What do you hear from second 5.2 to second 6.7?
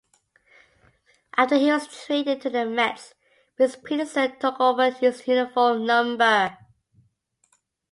uniform number.